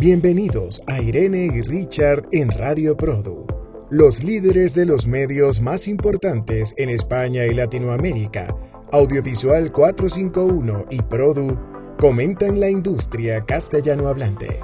[0.00, 3.46] Bienvenidos a Irene y Richard en Radio Produ,
[3.90, 8.56] los líderes de los medios más importantes en España y Latinoamérica.
[8.92, 11.54] Audiovisual 451 y Produ
[11.98, 14.60] comentan la industria castellano hablante.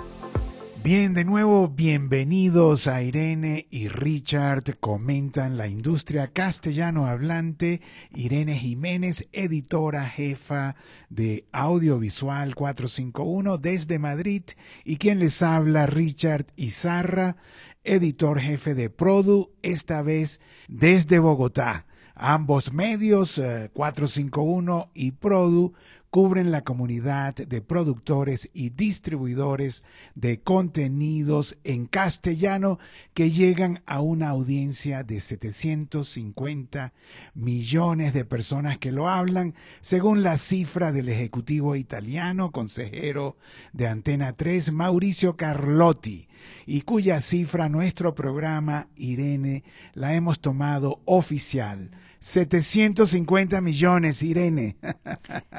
[0.87, 7.82] Bien, de nuevo, bienvenidos a Irene y Richard comentan la industria castellano hablante.
[8.14, 10.77] Irene Jiménez, editora jefa
[11.11, 14.45] de Audiovisual 451 desde Madrid.
[14.85, 17.36] Y quien les habla, Richard Izarra,
[17.82, 21.85] editor jefe de Produ, esta vez desde Bogotá.
[22.14, 25.75] Ambos medios, 451 eh, y Produ,
[26.16, 29.84] cubren la comunidad de productores y distribuidores
[30.14, 32.78] de contenidos en castellano
[33.12, 36.94] que llegan a una audiencia de 750
[37.34, 39.52] millones de personas que lo hablan,
[39.83, 43.36] según la cifra del ejecutivo italiano, consejero
[43.74, 46.28] de Antena 3, Mauricio Carlotti,
[46.64, 51.91] y cuya cifra nuestro programa, Irene, la hemos tomado oficial
[52.27, 54.74] 750 millones, Irene.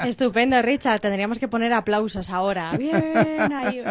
[0.05, 0.99] Estupendo, Richard.
[0.99, 2.73] Tendríamos que poner aplausos ahora.
[2.77, 3.81] Bien, ahí.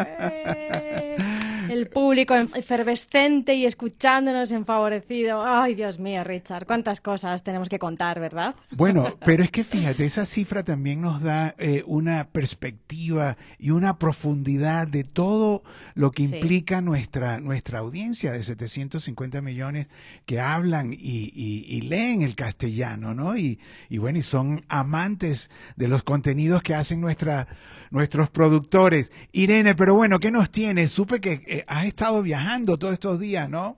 [1.71, 5.45] El público efervescente y escuchándonos enfavorecido.
[5.45, 8.55] Ay, Dios mío, Richard, cuántas cosas tenemos que contar, ¿verdad?
[8.71, 13.99] Bueno, pero es que fíjate, esa cifra también nos da eh, una perspectiva y una
[13.99, 15.63] profundidad de todo
[15.95, 19.89] lo que implica nuestra, nuestra audiencia de 750 millones
[20.25, 23.37] que hablan y, leen el castellano, ¿no?
[23.37, 27.47] Y, y bueno, y son amantes de los contenidos que hacen nuestra
[27.91, 29.13] nuestros productores.
[29.33, 30.93] Irene, pero bueno, ¿qué nos tienes?
[30.93, 33.77] Supe que eh, has estado viajando todos estos días, ¿no?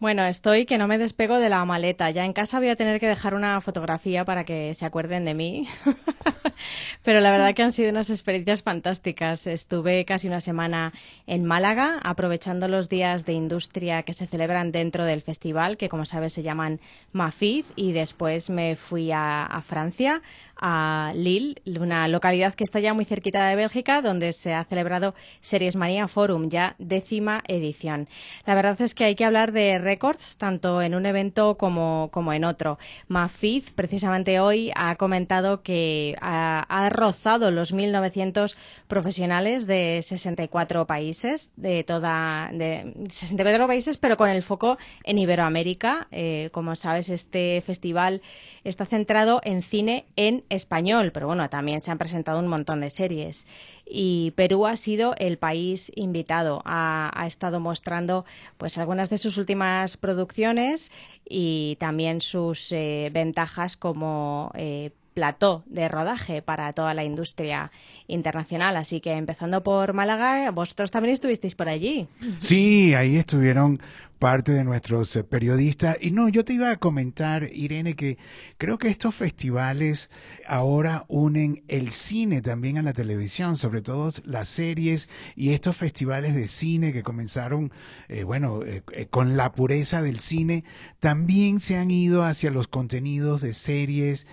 [0.00, 2.10] Bueno, estoy que no me despego de la maleta.
[2.10, 5.34] Ya en casa voy a tener que dejar una fotografía para que se acuerden de
[5.34, 5.68] mí.
[7.04, 9.46] Pero la verdad que han sido unas experiencias fantásticas.
[9.46, 10.92] Estuve casi una semana
[11.26, 16.04] en Málaga, aprovechando los días de industria que se celebran dentro del festival, que como
[16.04, 16.80] sabes se llaman
[17.12, 20.22] Mafiz, y después me fui a Francia
[20.56, 25.14] a Lille, una localidad que está ya muy cerquita de Bélgica, donde se ha celebrado
[25.40, 28.08] Series Manía Forum, ya décima edición.
[28.46, 32.32] La verdad es que hay que hablar de récords, tanto en un evento como, como
[32.32, 32.78] en otro.
[33.08, 38.54] Mafiz, precisamente hoy, ha comentado que ha, rozado los 1.900
[38.88, 46.08] profesionales de 64 países, de toda, de 64 países, pero con el foco en Iberoamérica.
[46.10, 48.22] Eh, como sabes, este festival
[48.64, 52.90] está centrado en cine en español, pero bueno, también se han presentado un montón de
[52.90, 53.46] series.
[53.86, 56.62] Y Perú ha sido el país invitado.
[56.64, 58.24] Ha, estado mostrando
[58.58, 60.90] pues algunas de sus últimas producciones
[61.28, 67.70] y también sus eh, ventajas como eh, plató de rodaje para toda la industria
[68.08, 68.76] internacional.
[68.76, 72.08] Así que empezando por Málaga, vosotros también estuvisteis por allí.
[72.38, 73.80] Sí, ahí estuvieron
[74.18, 75.96] parte de nuestros eh, periodistas.
[76.00, 78.18] Y no, yo te iba a comentar, Irene, que
[78.58, 80.10] creo que estos festivales
[80.46, 86.34] ahora unen el cine también a la televisión, sobre todo las series y estos festivales
[86.34, 87.72] de cine que comenzaron,
[88.08, 90.64] eh, bueno, eh, con la pureza del cine,
[91.00, 94.26] también se han ido hacia los contenidos de series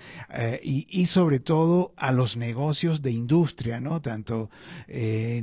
[0.64, 4.02] y, y, sobre todo a los negocios de industria, ¿no?
[4.02, 4.50] Tanto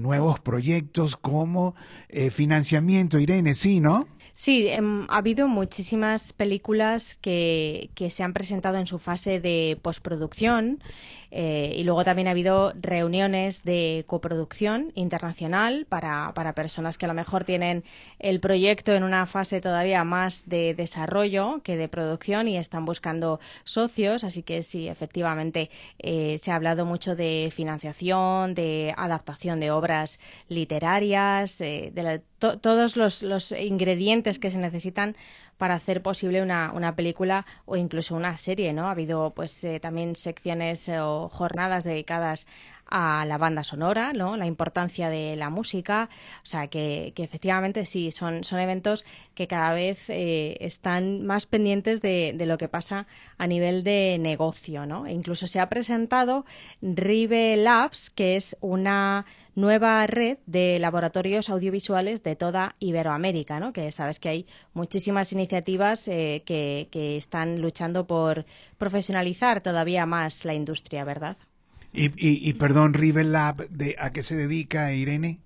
[0.00, 1.74] nuevos proyectos como
[2.30, 3.18] financiamiento.
[3.18, 4.06] Irene, sí, ¿no?
[4.38, 9.76] Sí, em, ha habido muchísimas películas que, que, se han presentado en su fase de
[9.82, 10.80] postproducción
[11.30, 17.08] eh, y luego también ha habido reuniones de coproducción internacional para, para personas que a
[17.08, 17.84] lo mejor tienen
[18.18, 23.40] el proyecto en una fase todavía más de desarrollo que de producción y están buscando
[23.64, 24.24] socios.
[24.24, 30.18] Así que sí, efectivamente, eh, se ha hablado mucho de financiación, de adaptación de obras
[30.48, 35.16] literarias, eh, de todos los, los ingredientes que se necesitan
[35.58, 38.86] para hacer posible una, una película o incluso una serie, ¿no?
[38.86, 42.46] Ha habido pues eh, también secciones eh, o jornadas dedicadas
[42.90, 44.36] a la banda sonora, ¿no?
[44.36, 46.08] La importancia de la música,
[46.42, 49.04] o sea que, que efectivamente sí, son, son eventos
[49.34, 53.06] que cada vez eh, están más pendientes de, de, lo que pasa
[53.36, 55.06] a nivel de negocio, ¿no?
[55.06, 56.46] E incluso se ha presentado
[56.80, 59.26] Rive Labs, que es una
[59.58, 63.72] nueva red de laboratorios audiovisuales de toda Iberoamérica, ¿no?
[63.72, 68.46] que sabes que hay muchísimas iniciativas eh, que, que están luchando por
[68.78, 71.36] profesionalizar todavía más la industria, ¿verdad?
[71.92, 75.40] Y, y, y perdón, River Lab, de, ¿a qué se dedica Irene?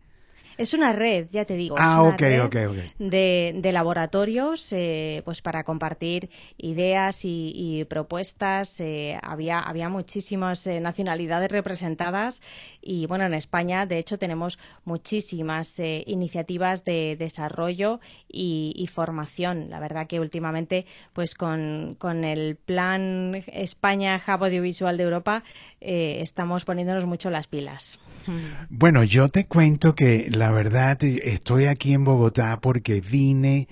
[0.63, 1.75] Es una red, ya te digo.
[1.77, 2.57] Ah, ok, ok,
[3.01, 8.79] De, de laboratorios eh, pues para compartir ideas y, propuestas.
[8.79, 12.41] Eh, había, había muchísimas eh, nacionalidades representadas
[12.81, 17.99] y bueno, en España de hecho tenemos muchísimas iniciativas de desarrollo
[18.29, 19.69] y, formación.
[19.69, 25.43] La verdad que últimamente pues con, con el plan España Hub Audiovisual de Europa
[25.81, 27.99] estamos poniéndonos mucho las pilas.
[28.69, 33.69] Bueno, yo te cuento que la verdad estoy aquí en Bogotá porque vine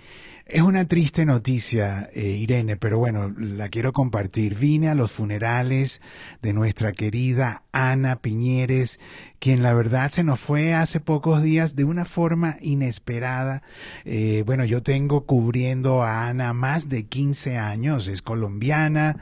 [0.52, 4.56] es una triste noticia, eh, Irene, pero bueno, la quiero compartir.
[4.56, 6.00] Vine a los funerales
[6.42, 8.98] de nuestra querida Ana Piñeres,
[9.38, 13.62] quien la verdad se nos fue hace pocos días de una forma inesperada.
[14.04, 19.16] Eh, bueno, yo tengo cubriendo a Ana más de 15 años, es colombiana,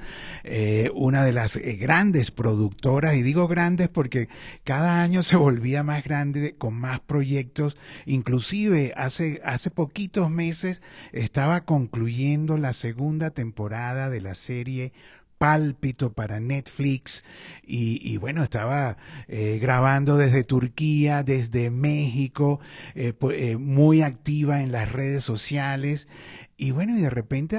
[0.44, 4.28] eh, una de las eh, grandes productoras, y digo grandes porque
[4.64, 7.76] cada año se volvía más grande con más proyectos,
[8.06, 10.82] inclusive hace, hace poquitos meses
[11.22, 14.92] estaba concluyendo la segunda temporada de la serie
[15.38, 17.24] pálpito para Netflix
[17.62, 18.96] y, bueno, estaba
[19.28, 22.60] eh, grabando desde Turquía, desde México,
[22.94, 26.08] eh, eh, muy activa en las redes sociales.
[26.56, 27.56] Y bueno, y de repente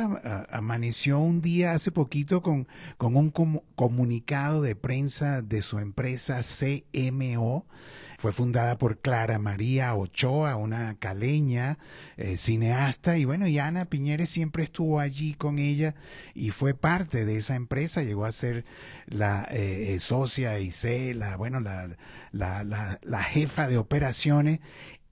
[0.50, 2.68] amaneció un día hace poquito con,
[2.98, 3.32] con un
[3.76, 7.66] comunicado de prensa de su empresa CMO,
[8.19, 11.77] fue fundada por Clara María Ochoa, una caleña,
[12.18, 15.95] eh, cineasta, y bueno, y Ana Piñeres siempre estuvo allí con ella
[16.36, 18.66] y fue parte de esa empresa, llegó a ser
[19.07, 20.69] la eh, eh, socia y
[21.13, 21.95] la, bueno, la,
[22.33, 24.60] la, la jefa de operaciones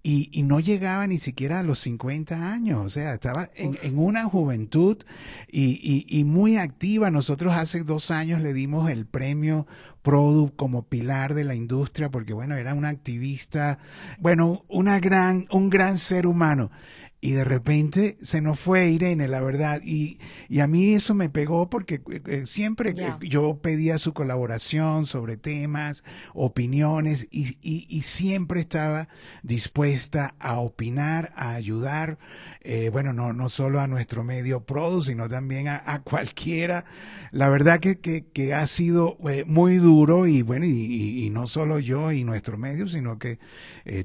[0.08, 4.00] y, y, no llegaba ni siquiera a los 50 años, o sea, estaba en, en
[4.00, 4.96] una juventud
[5.50, 7.12] y, y, y, muy activa.
[7.12, 9.68] Nosotros hace dos años le dimos el premio
[10.04, 13.80] Product como pilar de la industria porque, bueno, era una activista,
[14.18, 16.72] bueno, una gran, un gran ser humano
[17.28, 19.82] y de repente se nos fue Irene, la verdad.
[19.84, 25.06] Y, y a mí eso me pegó porque eh, eh, siempre yo pedía su colaboración
[25.06, 29.10] sobre temas, opiniones, y, y, siempre estaba
[29.44, 32.18] dispuesta a opinar, a ayudar,
[32.62, 36.86] eh, bueno, no, no solo a nuestro medio Produ, sino también a, cualquiera.
[37.32, 42.14] La verdad que, que, ha sido muy duro y bueno, y, y, no solo yo
[42.14, 43.40] y nuestro medio, sino que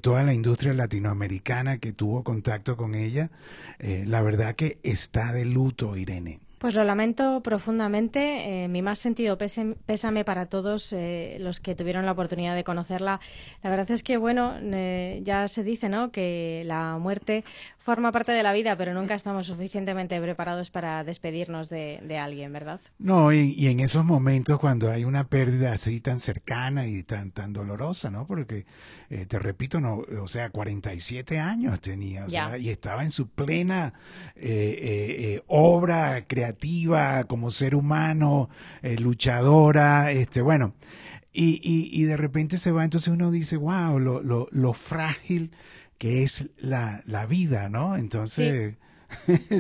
[0.00, 3.12] toda la industria latinoamericana que tuvo contacto con ella,
[3.79, 6.41] eh, la verdad que está de luto, Irene.
[6.59, 8.64] Pues lo lamento profundamente.
[8.64, 13.19] Eh, mi más sentido pésame para todos eh, los que tuvieron la oportunidad de conocerla.
[13.64, 14.55] La verdad es que, bueno,
[15.23, 17.43] ya se dice, ¿no?, que la muerte
[17.82, 22.81] forma parte de la vida, pero nunca estamos suficientemente preparados para despedirnos de, alguien, ¿verdad?
[22.99, 27.52] No, y, en esos momentos cuando hay una pérdida así tan cercana y tan tan
[27.52, 28.26] dolorosa, ¿no?
[28.26, 28.67] Porque,
[29.11, 33.29] eh, te repito, no, o sea, 47 años tenía, o sea, y estaba en su
[33.29, 33.94] plena
[34.37, 38.49] eh, eh, obra creativa como ser humano,
[38.82, 40.75] luchadora, este, bueno,
[41.32, 45.50] y, y, y de repente se va, entonces uno dice, wow, lo, lo, lo frágil
[46.02, 47.96] que es la, la vida, ¿no?
[47.96, 48.75] Entonces...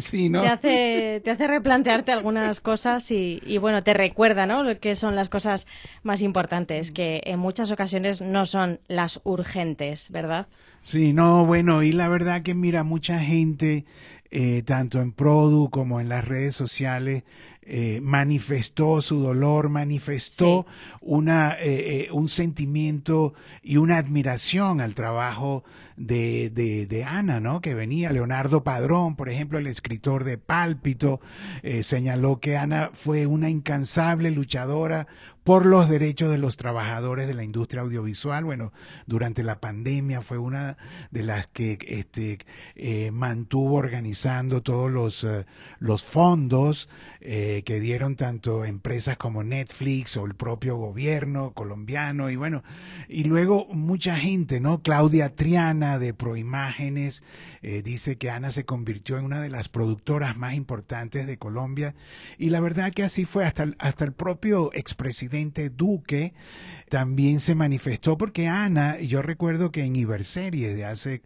[0.00, 0.30] Sí.
[0.30, 0.40] ¿no?
[0.40, 4.62] Te hace, te hace replantearte algunas cosas y, y, bueno, te recuerda, ¿no?
[4.62, 5.66] Lo que son las cosas
[6.02, 10.46] más importantes, que en muchas ocasiones no son las urgentes, ¿verdad?
[10.80, 13.84] Sí, no, bueno, y la verdad que mira, mucha gente,
[14.30, 17.22] eh, tanto en Produ como en las redes sociales,
[17.64, 20.66] eh, manifestó su dolor, manifestó
[21.00, 25.62] una, eh, eh, un sentimiento y una admiración al trabajo
[26.06, 27.60] de, de, de, Ana, ¿no?
[27.60, 31.20] Que venía Leonardo Padrón, por ejemplo, el escritor de Pálpito,
[31.82, 35.06] señaló que Ana fue una incansable luchadora
[35.44, 38.44] por los derechos de los trabajadores de la industria audiovisual.
[38.44, 38.72] Bueno,
[39.06, 40.76] durante la pandemia fue una
[41.10, 42.38] de las que este,
[42.76, 45.44] eh, mantuvo organizando todos los, eh,
[45.80, 46.88] los fondos
[47.20, 52.62] eh, que dieron tanto empresas como Netflix o el propio gobierno colombiano y bueno,
[53.08, 54.82] y luego mucha gente, ¿no?
[54.82, 57.24] Claudia Triana de Proimágenes
[57.62, 61.94] dice que Ana se convirtió en una de las productoras más importantes de Colombia
[62.36, 65.31] y la verdad que así fue hasta, hasta el propio expresidente
[65.70, 66.34] Duque
[66.88, 71.22] también se manifestó porque Ana, yo recuerdo que en Iberserie de hace,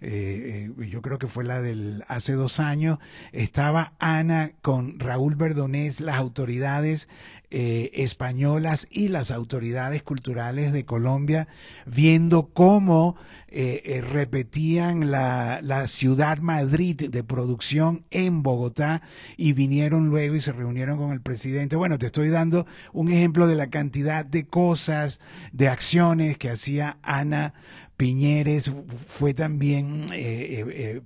[0.00, 2.98] eh, eh, yo creo que fue la del hace dos años,
[3.32, 7.08] estaba Ana con Raúl Verdonés, las autoridades
[7.52, 11.48] eh, españolas y las autoridades culturales de Colombia,
[11.84, 13.16] viendo cómo
[13.48, 19.02] eh, eh, repetían la, la, ciudad Madrid de producción en Bogotá
[19.36, 21.74] y vinieron luego y se reunieron con el presidente.
[21.74, 25.18] Bueno, te estoy dando un ejemplo de la cantidad de cosas,
[25.50, 27.54] de acciones que hacía Ana
[27.96, 28.72] Piñeres
[29.08, 30.06] fue también,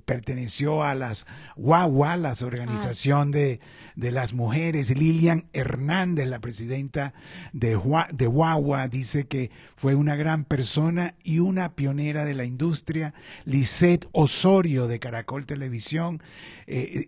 [0.04, 3.58] perteneció a las Guagua, la organización de,
[3.94, 4.96] de, las mujeres.
[4.96, 7.14] Lilian Hernández, la presidenta
[7.52, 7.78] de,
[8.12, 13.14] de Guagua, dice que fue una gran persona y una pionera de la industria.
[13.44, 16.22] Lisette Osorio de Caracol Televisión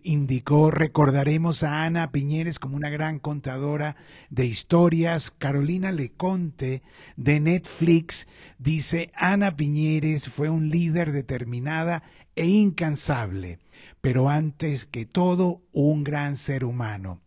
[0.03, 3.95] indicó, recordaremos a Ana Piñeres como una gran contadora
[4.29, 5.31] de historias.
[5.31, 6.83] Carolina Leconte
[7.15, 8.27] de Netflix
[8.59, 12.03] dice, Ana Piñeres fue un líder determinada
[12.35, 13.59] e incansable,
[14.07, 17.19] pero antes que todo un gran ser humano.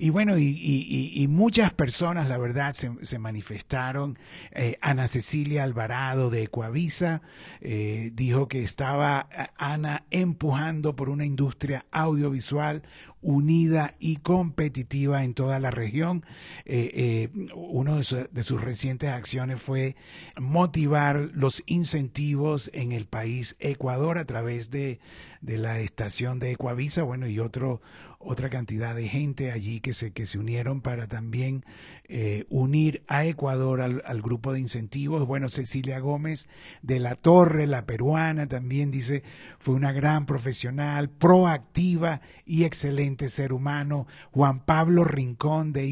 [0.00, 4.16] Y bueno, y, muchas personas, la verdad, se, manifestaron.
[4.52, 7.20] Eh, Ana Cecilia Alvarado de Ecuavisa
[7.60, 12.82] eh, dijo que estaba eh, Ana empujando por una industria audiovisual
[13.20, 16.24] unida y competitiva en toda la región.
[16.64, 19.96] Eh, una de, sus recientes acciones fue
[20.38, 25.00] motivar los incentivos en el país Ecuador a través de,
[25.40, 27.80] la estación de Ecuavisa, bueno, y otro,
[28.20, 31.64] otra cantidad de gente allí que se, que se unieron para también
[32.08, 35.24] eh, unir a Ecuador al, al, grupo de incentivos.
[35.24, 36.48] Bueno, Cecilia Gómez
[36.82, 39.22] de la Torre, la peruana, también dice,
[39.60, 44.08] fue una gran profesional, proactiva y excelente ser humano.
[44.32, 45.86] Juan Pablo Rincón de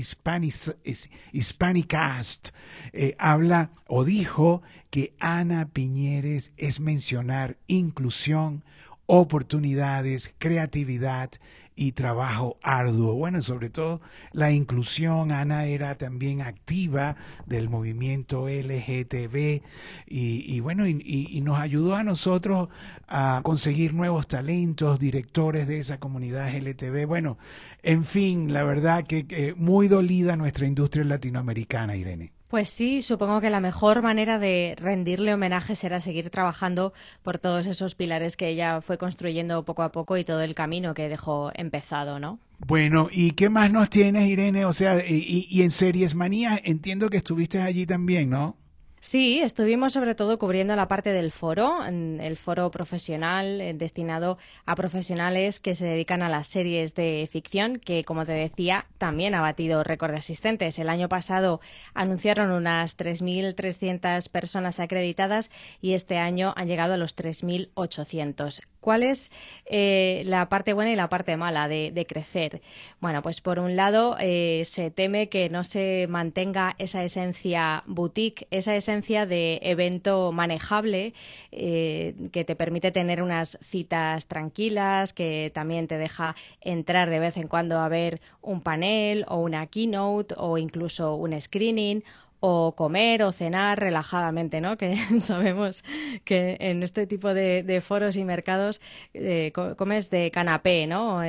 [1.33, 2.49] Hispanicast
[2.92, 8.64] eh, habla o dijo que Ana Piñeres es mencionar inclusión,
[9.06, 11.30] oportunidades, creatividad
[11.76, 13.14] y trabajo arduo.
[13.14, 14.00] Bueno, sobre todo
[14.33, 15.30] la inclusión.
[15.30, 19.62] Ana era también activa del movimiento LGTB
[20.06, 22.71] y, bueno, y, nos ayudó a nosotros
[23.06, 27.06] a conseguir nuevos talentos, directores de esa comunidad LGTB.
[27.06, 27.38] Bueno,
[27.83, 32.36] en fin, la verdad que muy dolida nuestra industria latinoamericana, Irene.
[32.48, 37.66] Pues sí, supongo que la mejor manera de rendirle homenaje será seguir trabajando por todos
[37.66, 41.50] esos pilares que ella fue construyendo poco a poco y todo el camino que dejó
[41.54, 42.38] empezado, ¿no?
[42.58, 44.64] Bueno, ¿y qué más nos tienes, Irene?
[44.64, 48.56] O sea, y, en Series Manía entiendo que estuviste allí también, ¿no?
[49.00, 54.74] Sí, estuvimos sobre todo cubriendo la parte del foro, el foro profesional eh, destinado a
[54.74, 59.40] profesionales que se dedican a las series de ficción, que como te decía, también ha
[59.40, 60.78] batido récord de asistentes.
[60.78, 61.60] El año pasado
[61.94, 65.50] anunciaron unas 3.300 personas acreditadas
[65.80, 68.62] y este año han llegado a los 3.800.
[68.87, 69.33] ¿Cuál es
[69.64, 72.62] eh, la parte buena y la parte mala de, crecer?
[73.00, 78.47] Bueno, pues por un lado eh, se teme que no se mantenga esa esencia boutique,
[78.52, 81.14] esa esencia de evento manejable
[81.50, 87.37] eh, que te permite tener unas citas tranquilas, que también te deja entrar de vez
[87.38, 92.05] en cuando a ver un panel o una keynote o incluso un screening
[92.40, 94.76] o comer o cenar relajadamente, ¿no?
[94.76, 95.85] Que sabemos
[96.25, 98.81] que en este tipo de, foros y mercados
[99.14, 101.23] eh, comes de canapé, ¿no?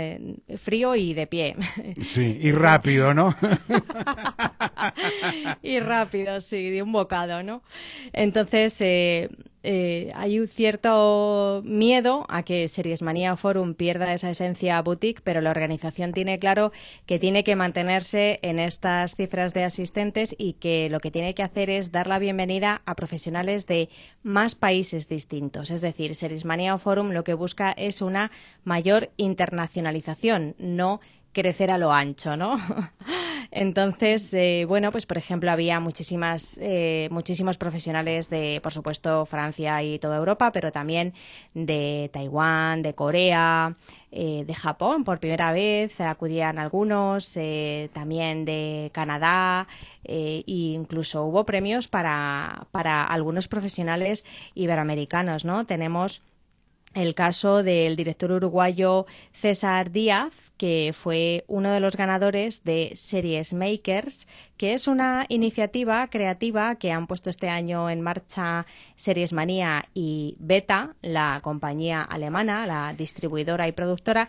[0.58, 1.56] frío y de pie.
[2.02, 3.36] Sí, y rápido, ¿no?
[5.62, 7.62] y rápido, sí, de un bocado, ¿no?
[8.14, 9.30] Entonces, eh,
[9.70, 15.42] eh, hay un cierto miedo a que Series Manía Forum pierda esa esencia boutique, pero
[15.42, 16.72] la organización tiene claro
[17.06, 21.44] que tiene que mantenerse en estas cifras de asistentes y que lo que tiene que
[21.44, 23.90] hacer es dar la bienvenida a profesionales de
[24.24, 25.70] más países distintos.
[25.70, 28.32] Es decir, Series Manía Forum lo que busca es una
[28.64, 31.02] mayor internacionalización, no
[31.38, 32.58] crecer a lo ancho, ¿no?
[33.52, 39.84] Entonces, eh, bueno, pues por ejemplo había muchísimas, eh, muchísimos profesionales de, por supuesto, Francia
[39.84, 41.14] y toda Europa, pero también
[41.54, 43.76] de Taiwán, de Corea,
[44.12, 47.38] eh, de Japón por primera vez, acudían algunos,
[47.94, 49.68] también de Canadá,
[50.04, 54.26] e incluso hubo premios para, para algunos profesionales
[54.56, 55.66] iberoamericanos, ¿no?
[55.68, 56.24] Tenemos
[57.02, 63.54] el caso del director uruguayo César Díaz, que fue uno de los ganadores de Series
[63.54, 64.28] Makers,
[64.58, 70.36] que es una iniciativa creativa que han puesto este año en marcha Series Manía y
[70.40, 74.28] Beta, la compañía alemana, la distribuidora y productora,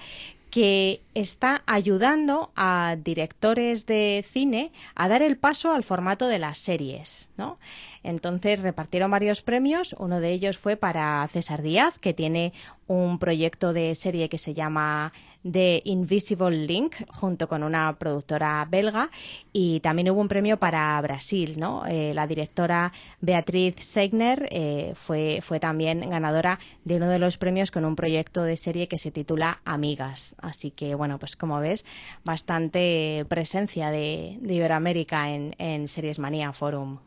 [0.51, 6.59] que está ayudando a directores de cine a dar el paso al formato de las
[6.59, 7.59] series, ¿no?
[8.03, 12.53] Entonces repartieron varios premios, uno de ellos fue para César Díaz, que tiene
[12.87, 15.13] un proyecto de serie que se llama
[15.51, 19.11] The Invisible Link junto con una productora belga
[19.53, 21.87] y también hubo un premio para Brasil, ¿no?
[21.87, 27.71] Eh, la directora Beatriz Segner eh, fue, fue también ganadora de uno de los premios
[27.71, 30.35] con un proyecto de serie que se titula Amigas.
[30.39, 31.85] Así que, bueno, pues como ves,
[32.25, 36.99] bastante presencia de, Iberoamérica en, en Series Manía Forum.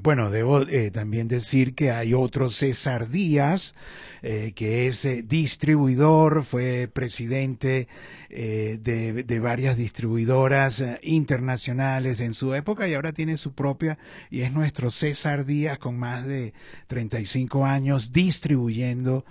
[0.00, 3.74] Bueno, debo eh, también decir que hay otro César Díaz,
[4.22, 7.88] eh, que es eh, distribuidor, fue presidente
[8.30, 8.78] de,
[9.26, 13.98] de, varias distribuidoras internacionales en su época y ahora tiene su propia
[14.30, 16.54] y es nuestro César Díaz con más de
[16.86, 19.26] 35 años distribuyendo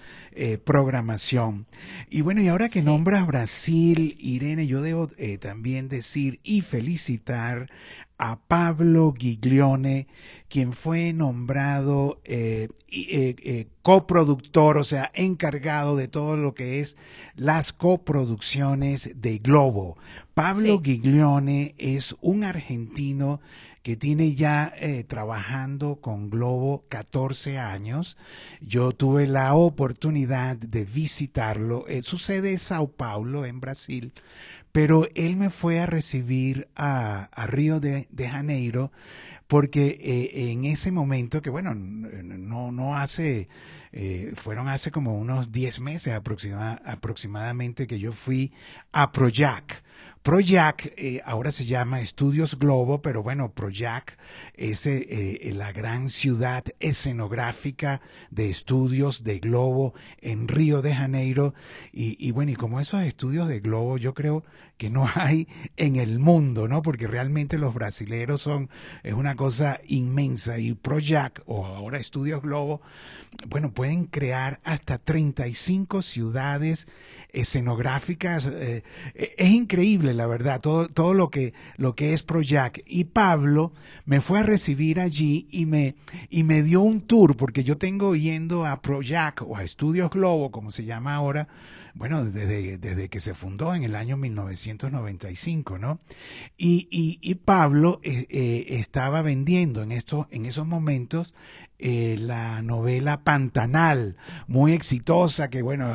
[0.63, 1.65] programación.
[2.11, 5.09] Y bueno, y ahora que nombras Brasil, Irene, yo debo
[5.39, 7.71] también decir y felicitar
[8.21, 10.05] a Pablo Giglione,
[10.47, 16.97] quien fue nombrado eh, eh, eh, coproductor, o sea, encargado de todo lo que es
[17.35, 19.97] las coproducciones de Globo.
[20.35, 23.41] Pablo Giglione es un argentino
[23.81, 24.75] que tiene ya
[25.07, 28.15] trabajando con Globo 14 años.
[28.61, 31.85] Yo tuve la oportunidad de visitarlo.
[32.03, 34.13] su sede es Sao Paulo, en Brasil,
[34.71, 38.91] pero él me fue a recibir a, Río de, Janeiro
[39.47, 43.49] porque eh, en ese momento, que bueno, no, no hace,
[43.91, 48.53] eh, fueron hace como unos 10 meses aproximadamente que yo fui
[48.93, 49.83] a Proyac.
[50.23, 54.19] Proyac eh, ahora se llama Estudios Globo, pero bueno, Proyac
[54.53, 54.87] es
[55.55, 61.55] la gran ciudad escenográfica de estudios de Globo en Río de Janeiro.
[61.91, 64.43] Y, y bueno, y como esos estudios de Globo, yo creo
[64.81, 65.47] que no hay
[65.77, 66.81] en el mundo, ¿no?
[66.81, 68.67] Porque realmente los brasileros son,
[69.03, 72.81] es una cosa inmensa y Projac o ahora Estudios Globo,
[73.47, 76.87] bueno, pueden crear hasta 35 ciudades
[77.29, 78.47] escenográficas.
[78.47, 78.83] Eh,
[79.13, 82.81] eh, es increíble, la verdad, todo, todo lo, que, lo que es Projac.
[82.87, 83.73] Y Pablo
[84.05, 85.93] me fue a recibir allí y me,
[86.31, 90.49] y me dio un tour, porque yo tengo yendo a Projac o a Estudios Globo,
[90.49, 91.47] como se llama ahora,
[91.93, 94.17] bueno, desde, desde que se fundó en el año
[94.71, 95.99] 1995, ¿no?
[96.57, 101.33] Y, y, y Pablo eh, eh, estaba vendiendo en, estos, en esos momentos
[101.81, 104.15] eh, la novela Pantanal,
[104.47, 105.93] muy exitosa, que bueno,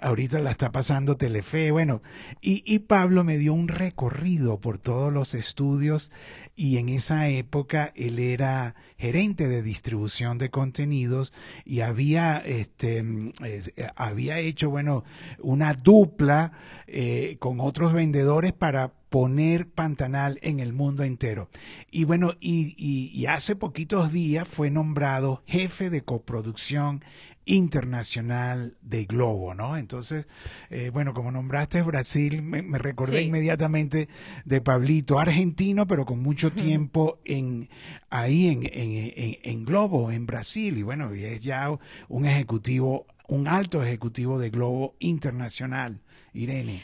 [0.00, 2.02] ahorita la está pasando Telefe, bueno,
[2.40, 6.12] y, y Pablo me dio un recorrido por todos los estudios
[6.54, 11.32] y en esa época él era gerente de distribución de contenidos
[11.64, 13.04] y había, este,
[13.96, 15.04] había hecho, bueno,
[15.40, 16.52] una dupla
[16.86, 21.50] eh, con otros vendedores para poner Pantanal en el mundo entero.
[21.90, 27.04] Y bueno, y, y, hace poquitos días fue nombrado jefe de coproducción
[27.44, 29.76] internacional de Globo, ¿no?
[29.76, 30.26] Entonces,
[30.70, 34.08] eh, bueno, como nombraste Brasil, me, recordé inmediatamente
[34.46, 37.68] de Pablito, argentino, pero con mucho tiempo en
[38.08, 41.68] ahí en, en, en, Globo, en Brasil, y bueno, y es ya
[42.08, 46.00] un ejecutivo, un alto ejecutivo de Globo internacional,
[46.32, 46.80] Irene.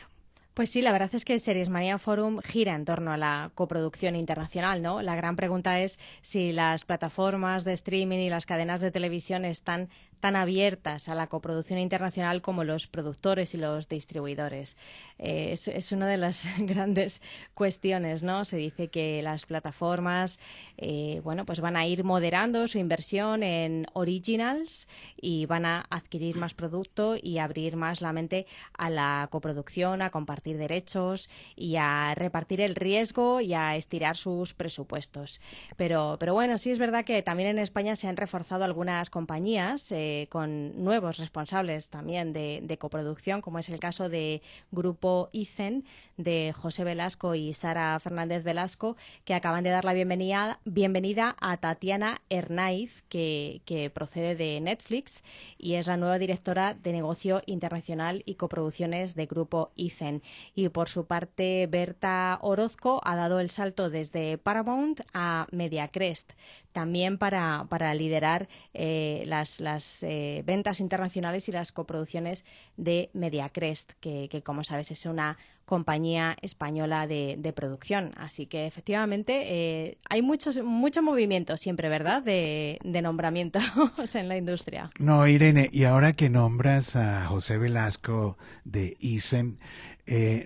[0.59, 4.16] Pues sí, la verdad es que Series Mania Forum gira en torno a la coproducción
[4.16, 5.03] internacional, ¿no?
[5.03, 9.88] La gran pregunta es si las plataformas de streaming y las cadenas de televisión están
[10.18, 14.76] tan abiertas a la coproducción internacional como los productores y los distribuidores.
[15.18, 17.22] Eh, es, una de las grandes
[17.54, 18.44] cuestiones, ¿no?
[18.44, 20.38] Se dice que las plataformas,
[20.76, 24.87] eh, bueno, pues van a ir moderando su inversión en originals
[25.20, 30.11] y van a adquirir más producto y abrir más la mente a la coproducción, a
[30.11, 35.40] compartir derechos y a repartir el riesgo y a estirar sus presupuestos.
[35.76, 39.90] Pero, pero bueno, sí es verdad que también en España se han reforzado algunas compañías.
[39.92, 44.40] Eh, eh, con nuevos responsables también de, coproducción, como es el caso de
[44.71, 45.85] Grupo ICEN,
[46.16, 51.59] de José Velasco y Sara Fernández Velasco, que acaban de dar la bienvenida, bienvenida a
[51.59, 53.61] Tatiana Hernaiz, que,
[53.92, 55.23] procede de Netflix
[55.59, 60.23] y es la nueva directora de negocio internacional y coproducciones de Grupo ICEN.
[60.55, 66.33] Y por su parte, Berta Orozco ha dado el salto desde Paramount a Mediacrest
[66.73, 72.44] también para, para liderar eh, las, las eh, ventas internacionales y las coproducciones
[72.76, 78.12] de Mediacrest, que, como sabes es una compañía española de, producción.
[78.16, 83.62] Así que efectivamente eh, hay muchos, mucho movimiento siempre, ¿verdad?, de, de nombramientos
[84.14, 84.90] en la industria.
[84.98, 89.56] No, Irene, y ahora que nombras a José Velasco de ISEM,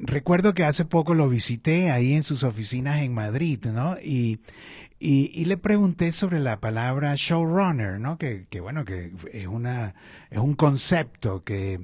[0.02, 3.96] recuerdo que hace poco lo visité ahí en sus oficinas en Madrid, ¿no?
[4.02, 4.40] Y
[5.04, 8.18] y, le pregunté sobre la palabra showrunner, ¿no?
[8.18, 9.96] Que, que bueno, que es, una,
[10.30, 11.80] es un concepto que,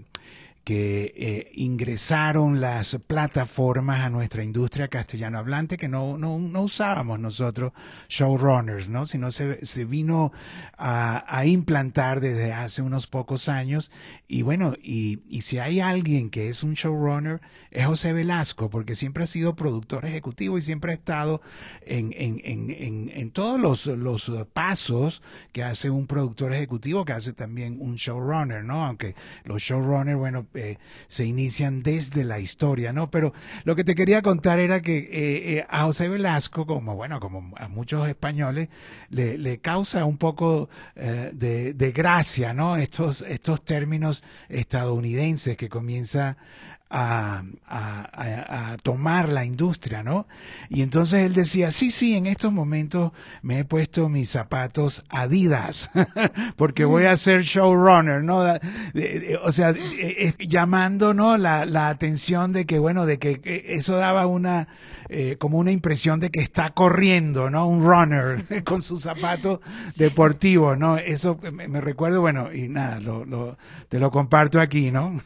[0.68, 7.18] que eh, ingresaron las plataformas a nuestra industria castellano hablante que no, no, no usábamos
[7.18, 7.72] nosotros
[8.10, 9.06] showrunners, ¿no?
[9.06, 10.30] sino se, se vino
[10.76, 13.90] a, a, implantar desde hace unos pocos años
[14.26, 18.94] y bueno, y, y si hay alguien que es un showrunner es José Velasco, porque
[18.94, 21.40] siempre ha sido productor ejecutivo y siempre ha estado
[21.82, 27.32] en, en, en, en todos los, los pasos que hace un productor ejecutivo, que hace
[27.32, 28.84] también un showrunner, ¿no?
[28.84, 33.10] Aunque los showrunners, bueno, eh, se inician desde la historia, ¿no?
[33.10, 33.32] Pero
[33.64, 37.56] lo que te quería contar era que eh, eh, a José Velasco, como bueno, como
[37.56, 38.68] a muchos españoles,
[39.10, 42.76] le, causa un poco de, de, gracia, ¿no?
[42.76, 46.36] Estos, estos términos estadounidenses que comienza
[46.90, 50.26] a, a, a, tomar la industria, ¿no?
[50.70, 55.90] Y entonces él decía, sí, sí, en estos momentos me he puesto mis zapatos Adidas,
[56.56, 58.44] porque voy a ser showrunner, ¿no?
[59.44, 59.74] O sea,
[60.38, 61.36] llamando, ¿no?
[61.36, 64.68] La, la atención de que, bueno, de que eso daba una,
[65.10, 67.68] eh, como una impresión de que está corriendo, ¿no?
[67.68, 69.60] Un runner con sus zapatos
[69.96, 70.96] deportivos, ¿no?
[70.96, 73.58] Eso me, me recuerdo, bueno, y nada, lo, lo,
[73.90, 75.20] te lo comparto aquí, ¿no?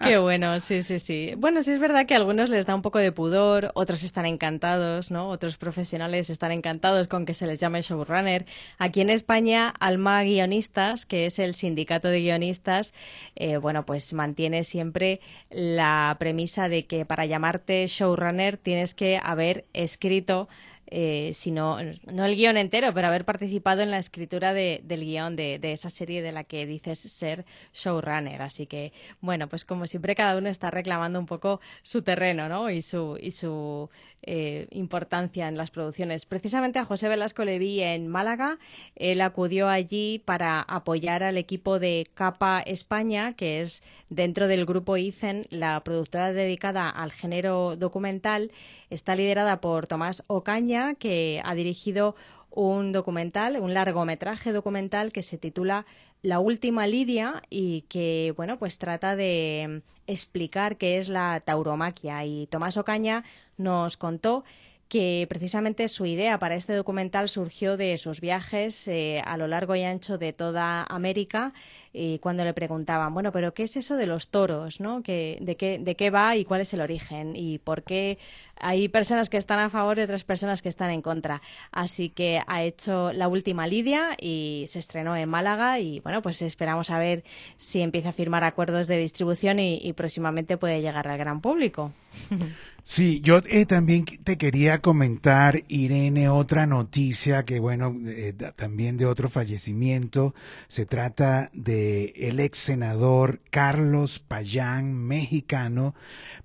[0.00, 1.34] Qué bueno, sí, sí, sí.
[1.36, 4.26] Bueno, sí es verdad que a algunos les da un poco de pudor, otros están
[4.26, 5.28] encantados, ¿no?
[5.28, 8.46] Otros profesionales están encantados con que se les llame showrunner.
[8.78, 12.94] Aquí en España, Alma Guionistas, que es el sindicato de guionistas,
[13.36, 15.20] eh, bueno, pues mantiene siempre
[15.50, 20.48] la premisa de que para llamarte showrunner tienes que haber escrito
[20.94, 21.78] eh, sino
[22.12, 25.72] no el guion entero, pero haber participado en la escritura de, del guion de, de,
[25.72, 28.42] esa serie de la que dices ser showrunner.
[28.42, 32.68] Así que, bueno, pues como siempre cada uno está reclamando un poco su terreno, ¿no?
[32.68, 33.88] Y su, y su
[34.24, 36.26] eh, importancia en las producciones.
[36.26, 38.58] Precisamente a José Velasco le vi en Málaga.
[38.94, 44.96] Él acudió allí para apoyar al equipo de Capa España, que es dentro del grupo
[44.96, 48.52] ICEN, la productora dedicada al género documental.
[48.92, 52.14] Está liderada por Tomás Ocaña, que ha dirigido
[52.50, 55.86] un documental, un largometraje documental que se titula
[56.20, 62.22] La última Lidia y que, bueno, pues trata de explicar qué es la tauromaquia.
[62.26, 63.24] Y Tomás Ocaña
[63.56, 64.44] nos contó
[64.90, 69.74] que precisamente su idea para este documental surgió de sus viajes eh, a lo largo
[69.74, 71.54] y ancho de toda América
[71.92, 74.80] y cuando le preguntaban, bueno, pero ¿qué es eso de los toros?
[74.80, 75.02] ¿no?
[75.02, 77.36] ¿Qué, de, qué, ¿De qué va y cuál es el origen?
[77.36, 78.18] ¿Y por qué
[78.56, 81.42] hay personas que están a favor y otras personas que están en contra?
[81.70, 86.40] Así que ha hecho la última Lidia y se estrenó en Málaga y bueno, pues
[86.42, 87.24] esperamos a ver
[87.56, 91.92] si empieza a firmar acuerdos de distribución y, y próximamente puede llegar al gran público.
[92.84, 99.06] Sí, yo eh, también te quería comentar, Irene, otra noticia que, bueno, eh, también de
[99.06, 100.34] otro fallecimiento.
[100.66, 101.81] Se trata de
[102.16, 105.94] el ex senador Carlos Payán, mexicano,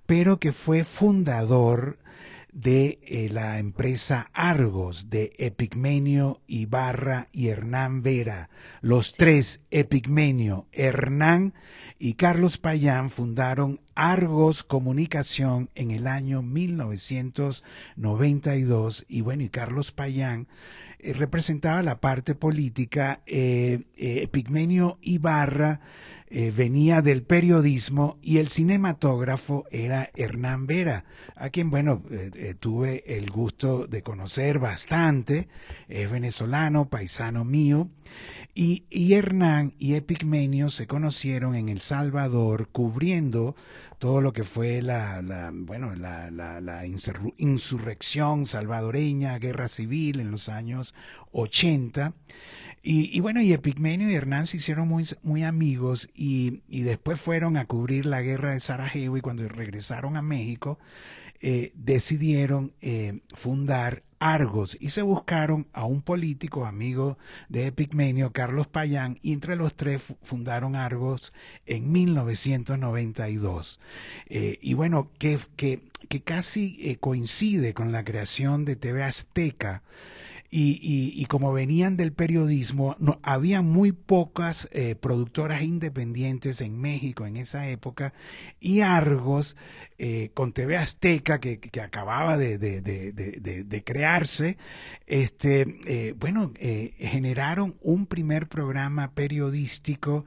[0.06, 1.98] pero que fue fundador
[2.52, 8.48] de eh, la empresa Argos de Epigmenio Ibarra y Hernán Vera.
[8.80, 11.52] Los tres, Epigmenio, Hernán
[11.98, 20.42] y Carlos Payán, fundaron Argos Comunicación en el año 1992 y bueno, y Carlos Payán
[20.42, 20.46] eh,
[21.00, 25.80] representaba la parte política, eh, Epigmenio Ibarra
[26.30, 32.54] eh, venía del periodismo y el cinematógrafo era Hernán Vera, a quien, bueno, eh, eh,
[32.58, 35.48] tuve el gusto de conocer bastante,
[35.88, 37.88] es venezolano, paisano mío,
[38.54, 43.56] y, y Hernán y Epigmenio se conocieron en El Salvador cubriendo
[43.98, 46.84] todo lo que fue la, bueno, la
[47.38, 50.94] insurrección salvadoreña, guerra civil en los años
[51.32, 52.12] 80.
[52.82, 57.56] Y, bueno, y Epigmenio y Hernán se hicieron muy, muy amigos y, y, después fueron
[57.56, 60.78] a cubrir la guerra de Sarajevo y cuando regresaron a México
[61.40, 67.16] eh, decidieron eh, fundar Argos y se buscaron a un político amigo
[67.48, 71.32] de Epigmenio, Carlos Payán, y entre los tres fundaron Argos
[71.64, 73.78] en 1992.
[74.26, 79.84] Eh, y bueno, que, que, que casi coincide con la creación de TV Azteca.
[80.50, 87.36] Y, como venían del periodismo, no, había muy pocas eh, productoras independientes en México en
[87.36, 88.14] esa época
[88.58, 89.56] y Argos,
[90.00, 93.12] eh, con TV Azteca, que, que acababa de, de, de,
[93.64, 94.56] de, crearse,
[95.06, 100.24] este, eh, bueno, eh, generaron un primer programa periodístico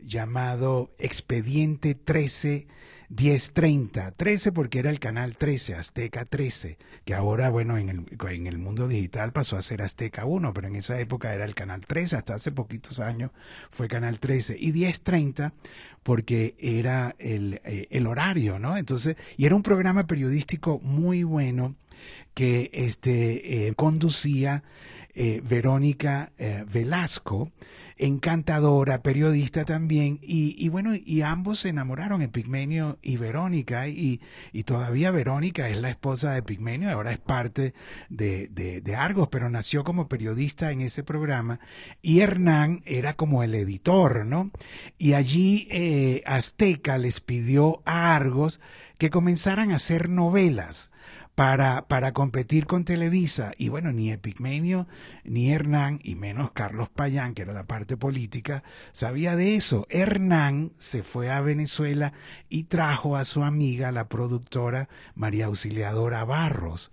[0.00, 2.66] llamado Expediente 13
[3.14, 8.46] 10.30, 13 porque era el canal 13, Azteca 13, que ahora, bueno, en el, en
[8.46, 11.82] el mundo digital pasó a ser Azteca 1, pero en esa época era el canal
[11.86, 13.30] 13, hasta hace poquitos años
[13.70, 15.52] fue canal 13, y 10.30
[16.02, 18.78] porque era el, eh, el horario, ¿no?
[18.78, 21.76] Entonces, y era un programa periodístico muy bueno
[22.34, 24.64] que este, eh, conducía
[25.14, 27.50] eh, Verónica eh, Velasco,
[27.98, 34.20] encantadora, periodista también, y, bueno, y ambos se enamoraron, Epigmenio y Verónica, y,
[34.52, 37.74] y, todavía Verónica es la esposa de Epigmenio, ahora es parte
[38.08, 41.60] de, de, Argos, pero nació como periodista en ese programa,
[42.00, 44.50] y Hernán era como el editor, ¿no?
[44.98, 48.60] Y allí Azteca les pidió a Argos
[48.98, 50.91] que comenzaran a hacer novelas
[51.34, 53.52] para, para competir con Televisa.
[53.56, 54.86] Y bueno, ni Epigmenio,
[55.24, 59.86] ni Hernán, y menos Carlos Payán, que era la parte política, sabía de eso.
[59.90, 62.12] Hernán se fue a Venezuela
[62.48, 66.92] y trajo a su amiga, la productora María Auxiliadora Barros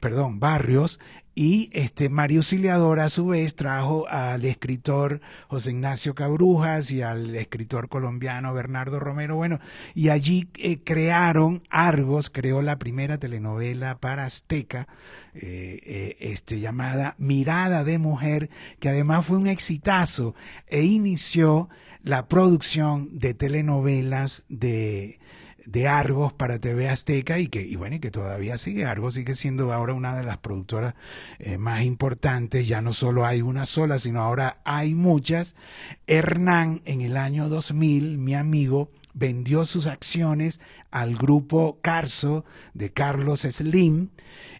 [0.00, 1.00] perdón, Barrios,
[1.38, 7.32] y este Mario Auxiliador a su vez trajo al escritor José Ignacio Cabrujas y al
[7.36, 9.36] escritor colombiano Bernardo Romero.
[9.36, 9.60] Bueno,
[9.94, 14.88] y allí eh, crearon, Argos creó la primera telenovela para Azteca,
[15.32, 20.34] eh, eh, este, llamada Mirada de Mujer, que además fue un exitazo
[20.66, 21.68] e inició
[22.02, 25.20] la producción de telenovelas de
[25.70, 28.86] de Argos para TV Azteca y que, y bueno, y que todavía sigue.
[28.86, 30.94] Argos sigue siendo ahora una de las productoras
[31.38, 32.66] eh, más importantes.
[32.66, 35.56] Ya no solo hay una sola, sino ahora hay muchas.
[36.06, 40.58] Hernán, en el año 2000, mi amigo, vendió sus acciones
[40.90, 44.08] al grupo Carso de Carlos Slim.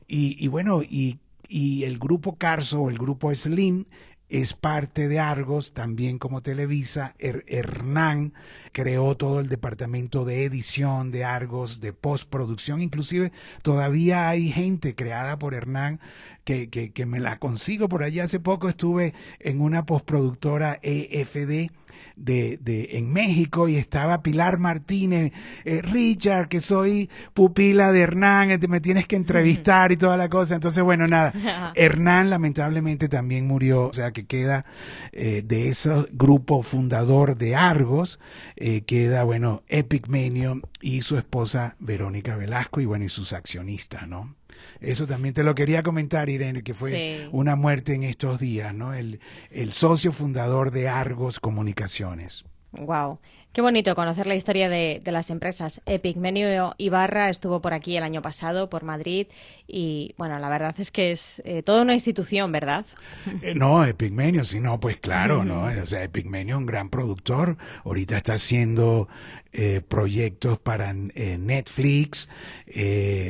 [0.07, 3.87] Y, y bueno, y, y el grupo Carso o el grupo Slim
[4.29, 7.15] es parte de Argos, también como Televisa.
[7.19, 8.35] Hernán
[8.73, 12.83] creó todo el departamento de edición de Argos, de postproducción.
[12.83, 16.01] Inclusive todavía hay gente creada por Hernán
[16.45, 18.25] que, que, que me la consigo por allá.
[18.25, 21.71] Hace poco estuve en una postproductora EFD
[22.17, 25.33] de, de, en México y estaba Pilar Martínez,
[25.65, 30.29] eh, Richard, que soy pupila de Hernán, este, me tienes que entrevistar y toda la
[30.29, 30.55] cosa.
[30.55, 31.33] Entonces, bueno, nada,
[31.75, 34.65] Hernán lamentablemente también murió, o sea que queda
[35.13, 38.21] eh, de ese grupo fundador de Argos,
[38.57, 44.09] eh, queda, bueno, Epic Menio y su esposa Verónica Velasco y bueno, y sus accionistas,
[44.09, 44.35] ¿no?
[44.81, 48.95] Eso también te lo quería comentar, Irene, que fue una muerte en estos días, ¿no?
[48.95, 52.45] El, el socio fundador de Argos Comunicaciones.
[52.73, 53.19] Wow.
[53.53, 55.81] Qué bonito conocer la historia de, las empresas.
[55.87, 59.27] Epic Menio Ibarra estuvo por aquí el año pasado, por Madrid,
[59.67, 62.85] y bueno, la verdad es que es eh, toda una institución, ¿verdad?
[63.43, 65.65] Eh, no, Epic Menio, sí, no, pues claro, ¿no?
[65.65, 69.09] O sea, Epic Menio, un gran productor, ahorita está haciendo
[69.53, 72.29] eh, proyectos para Netflix,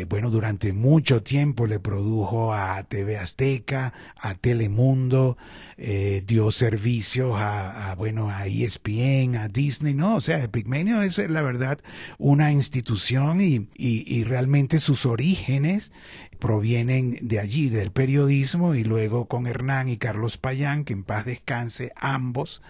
[0.08, 5.36] bueno, durante mucho tiempo le produjo a TV Azteca, a Telemundo,
[5.76, 10.16] dio servicios a, bueno, a ESPN, a Disney, ¿no?
[10.16, 11.78] O sea, Epigmenio es la verdad
[12.18, 15.92] una institución y, y, realmente sus orígenes
[16.38, 21.24] provienen de allí, del periodismo, y luego con Hernán y Carlos Payán, que en paz
[21.24, 22.62] descanse ambos,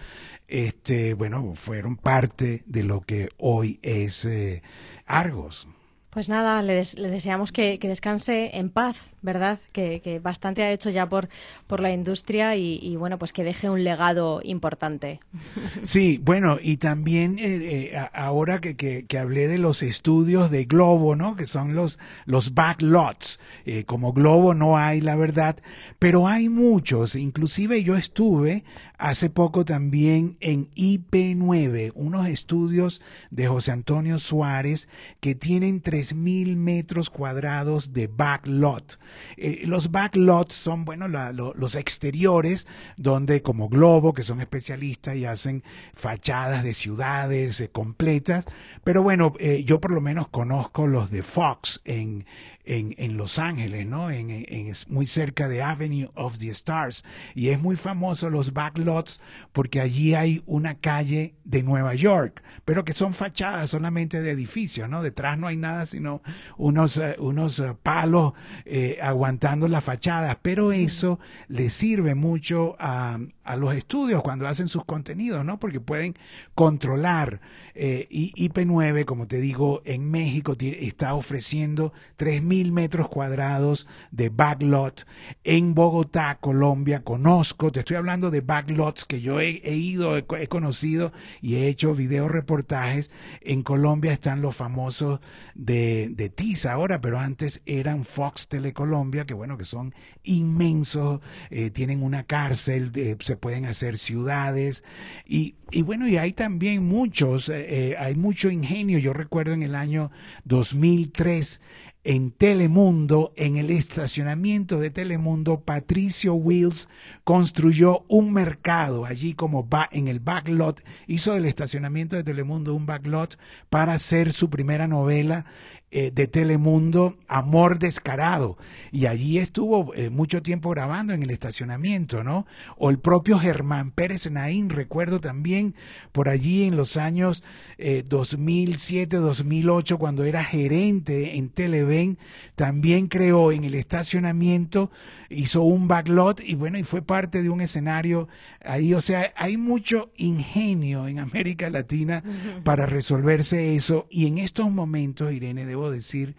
[0.48, 4.62] este, bueno, fueron parte de lo que hoy es eh,
[5.06, 5.68] Argos.
[6.10, 9.58] Pues nada, le, deseamos que, descanse en paz, ¿verdad?
[9.72, 11.28] Que, bastante ha hecho ya por,
[11.66, 15.20] por la industria y, bueno, pues que deje un legado importante.
[15.82, 21.16] Sí, bueno, y también eh, eh, ahora que, que, hablé de los estudios de Globo,
[21.16, 21.36] ¿no?
[21.36, 23.38] Que son los, los backlots.
[23.64, 25.56] Eh, como Globo no hay, la verdad,
[25.98, 27.14] pero hay muchos.
[27.14, 28.64] Inclusive yo estuve
[28.98, 34.88] hace poco también en IP9, unos estudios de José Antonio Suárez
[35.20, 35.80] que tienen
[36.14, 38.98] 3.000 metros cuadrados de backlot.
[39.36, 42.66] Eh, los backlots son, bueno, los exteriores
[42.96, 45.62] donde como Globo, que son especialistas y hacen
[45.94, 48.46] fachadas de ciudades eh, completas,
[48.84, 52.24] pero bueno, eh, yo por lo menos conozco los de Fox en,
[52.68, 54.10] en, en Los Ángeles, ¿no?
[54.10, 57.02] En, en, muy cerca de Avenue of the Stars.
[57.34, 59.20] Y es muy famoso los backlots
[59.52, 64.88] porque allí hay una calle de Nueva York, pero que son fachadas solamente de edificios,
[64.88, 65.02] ¿no?
[65.02, 66.22] Detrás no hay nada sino
[66.58, 68.34] unos, eh, unos eh, palos
[68.66, 74.68] eh, aguantando las fachadas, pero eso le sirve mucho a, a, los estudios cuando hacen
[74.68, 75.58] sus contenidos, ¿no?
[75.58, 76.14] Porque pueden
[76.54, 77.40] controlar.
[77.74, 85.06] Eh, y IP9, como te digo, en México está ofreciendo 3.000 metros cuadrados de backlot.
[85.44, 91.12] En Bogotá, Colombia, conozco, te estoy hablando de backlots que yo he, ido, he, conocido
[91.40, 93.10] y he hecho video reportajes.
[93.40, 95.20] En Colombia están los famosos
[95.54, 101.70] de, de TISA ahora, pero antes eran Fox Telecolombia, que bueno, que son inmensos, eh,
[101.70, 104.84] tienen una cárcel, se pueden hacer ciudades
[105.26, 108.98] y, y, bueno, y hay también muchos, eh, eh, hay mucho ingenio.
[108.98, 110.10] Yo recuerdo en el año
[110.44, 111.60] 2003
[112.04, 116.88] en Telemundo, en el estacionamiento de Telemundo, Patricio Wills
[117.24, 122.86] construyó un mercado allí como va en el backlot, hizo del estacionamiento de Telemundo un
[122.86, 125.44] backlot para hacer su primera novela
[125.90, 128.58] eh, de Telemundo, Amor Descarado,
[128.92, 132.46] y allí estuvo eh, mucho tiempo grabando en el estacionamiento, ¿no?
[132.76, 135.74] O el propio Germán Pérez Naín, recuerdo también
[136.12, 137.42] por allí en los años
[137.78, 142.18] 2007, eh, 2008, cuando era gerente en Televen,
[142.54, 144.90] también creó en el estacionamiento,
[145.30, 148.28] hizo un backlot y bueno, y fue parte de un escenario
[148.64, 152.22] ahí, o sea, hay mucho ingenio en América Latina
[152.64, 156.36] para resolverse eso, y en estos momentos, Irene, de decir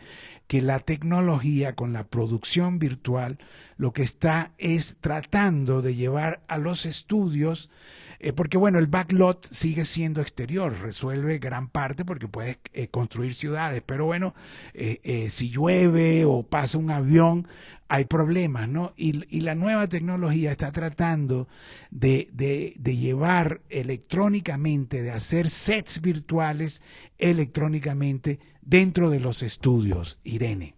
[0.48, 3.38] que la tecnología con la producción virtual
[3.78, 7.70] lo que está es tratando de llevar a los estudios
[8.20, 13.34] eh, porque bueno, el backlot sigue siendo exterior, resuelve gran parte porque puedes eh, construir
[13.34, 14.36] ciudades, pero bueno,
[14.74, 17.48] eh, si llueve o pasa un avión,
[17.90, 18.94] hay problemas, ¿no?
[18.96, 21.48] Y, la nueva tecnología está tratando
[21.90, 22.30] de,
[22.86, 26.84] llevar electrónicamente, de hacer sets virtuales
[27.18, 30.76] electrónicamente dentro de los estudios, Irene.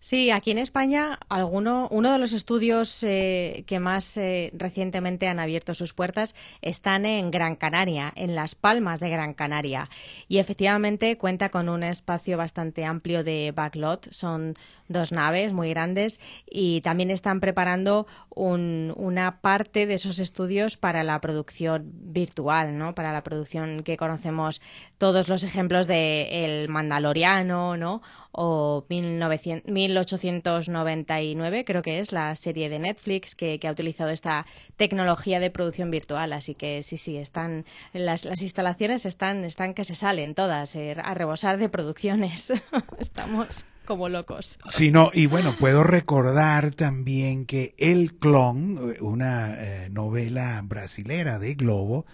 [0.00, 5.40] Sí, aquí en España alguno, uno de los estudios eh, que más eh, recientemente han
[5.40, 9.90] abierto sus puertas están en Gran Canaria, en Las Palmas de Gran Canaria.
[10.28, 14.08] Y efectivamente cuenta con un espacio bastante amplio de backlot.
[14.12, 14.54] Son
[14.88, 21.20] dos naves muy grandes y también están preparando una parte de esos estudios para la
[21.22, 22.94] producción virtual, ¿no?
[22.94, 24.60] Para la producción que conocemos
[24.98, 28.02] todos los ejemplos de El Mandaloriano, ¿no?
[28.32, 34.46] O 1900, 1899, creo que es la serie de Netflix que, ha utilizado esta
[34.76, 36.34] tecnología de producción virtual.
[36.34, 40.94] Así que sí, sí, están las, las instalaciones están, están que se salen todas eh,
[41.02, 42.52] a rebosar de producciones.
[42.98, 44.58] Estamos como locos.
[44.68, 51.54] Sí, no, y bueno, puedo recordar también que El Clon, una eh, novela brasilera de
[51.54, 52.04] Globo,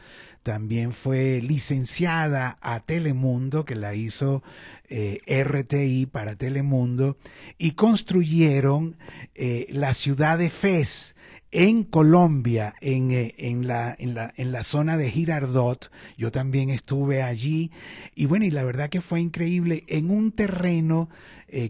[0.43, 4.43] también fue licenciada a Telemundo, que la hizo
[4.89, 7.17] eh, RTI para Telemundo,
[7.59, 8.97] y construyeron
[9.35, 11.17] eh, la ciudad de Fez
[11.53, 15.91] en Colombia, en, eh, en, la, en, la, en la zona de Girardot.
[16.17, 17.71] Yo también estuve allí,
[18.15, 21.09] y bueno, y la verdad que fue increíble, en un terreno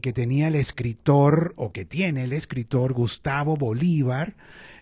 [0.00, 4.36] que tenía el escritor, o que tiene el escritor Gustavo Bolívar,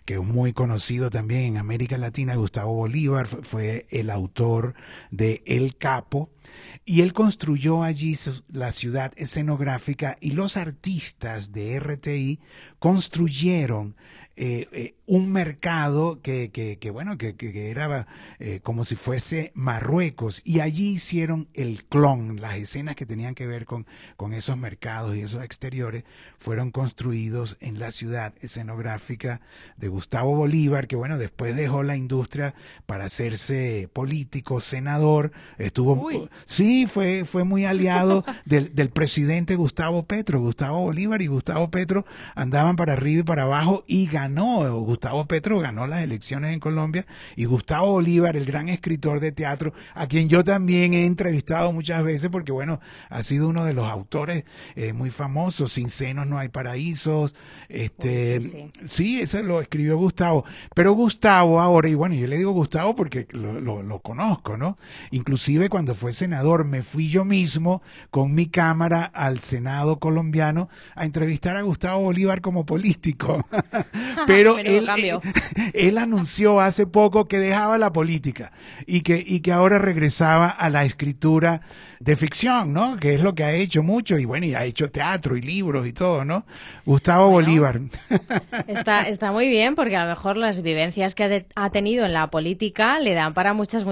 [0.05, 4.75] que es muy conocido también en América Latina, Gustavo Bolívar fue el autor
[5.11, 6.31] de El Capo,
[6.85, 8.17] y él construyó allí
[8.49, 12.41] la ciudad escenográfica y los artistas de RTI
[12.79, 13.95] construyeron
[14.41, 18.07] eh, eh, un mercado que, que, bueno, que, que era
[18.39, 20.41] eh, como si fuese Marruecos.
[20.45, 25.17] Y allí hicieron el clon, las escenas que tenían que ver con, con esos mercados
[25.17, 26.05] y esos exteriores,
[26.39, 29.41] fueron construidos en la ciudad escenográfica
[29.77, 32.55] de Gustavo Bolívar, que bueno, después dejó la industria
[32.87, 36.29] para hacerse político, senador, estuvo...
[36.45, 40.39] Sí, fue, fue muy aliado del, del presidente Gustavo Petro.
[40.39, 45.59] Gustavo Bolívar y Gustavo Petro andaban para arriba y para abajo y ganó, Gustavo Petro
[45.61, 50.29] ganó las elecciones en Colombia y Gustavo Bolívar, el gran escritor de teatro, a quien
[50.29, 54.45] yo también he entrevistado muchas veces porque bueno, ha sido uno de los autores
[54.77, 57.35] eh, muy famosos, Sin senos no hay paraísos,
[57.69, 62.95] este, sí, eso lo escribió Gustavo, pero Gustavo ahora, y bueno, yo le digo Gustavo
[62.95, 64.79] porque lo, lo conozco, ¿no?
[65.11, 71.05] Inclusive cuando fue senador me fui yo mismo con mi cámara al Senado colombiano a
[71.05, 73.47] entrevistar a Gustavo Bolívar como político.
[74.27, 74.89] Pero él,
[75.75, 78.53] él, anunció hace poco que dejaba la política
[78.87, 81.63] y que, y que ahora regresaba a la escritura
[82.01, 82.97] de ficción, ¿no?
[82.97, 85.87] Que es lo que ha hecho mucho y bueno, y ha hecho teatro y libros
[85.87, 86.47] y todo, ¿no?
[86.87, 87.81] Gustavo Bolívar.
[88.67, 92.31] Está, está muy bien porque a lo mejor las vivencias que ha, tenido en la
[92.31, 93.85] política le dan para muchas,